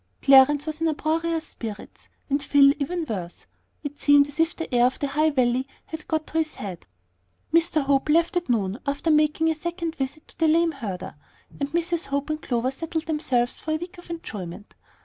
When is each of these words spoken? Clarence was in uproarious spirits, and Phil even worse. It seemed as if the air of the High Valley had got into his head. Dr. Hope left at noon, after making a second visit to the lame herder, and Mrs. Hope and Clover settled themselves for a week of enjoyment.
Clarence 0.23 0.65
was 0.65 0.81
in 0.81 0.87
uproarious 0.87 1.45
spirits, 1.45 2.09
and 2.27 2.41
Phil 2.41 2.73
even 2.81 3.05
worse. 3.07 3.45
It 3.83 3.99
seemed 3.99 4.27
as 4.29 4.39
if 4.39 4.55
the 4.55 4.73
air 4.73 4.87
of 4.87 4.97
the 4.97 5.05
High 5.09 5.29
Valley 5.29 5.67
had 5.85 6.07
got 6.07 6.21
into 6.21 6.39
his 6.39 6.55
head. 6.55 6.87
Dr. 7.53 7.81
Hope 7.83 8.09
left 8.09 8.35
at 8.35 8.49
noon, 8.49 8.79
after 8.87 9.11
making 9.11 9.51
a 9.51 9.55
second 9.55 9.95
visit 9.95 10.27
to 10.29 10.39
the 10.39 10.47
lame 10.47 10.71
herder, 10.71 11.13
and 11.59 11.71
Mrs. 11.71 12.05
Hope 12.05 12.31
and 12.31 12.41
Clover 12.41 12.71
settled 12.71 13.05
themselves 13.05 13.61
for 13.61 13.73
a 13.75 13.77
week 13.77 13.99
of 13.99 14.09
enjoyment. 14.09 14.73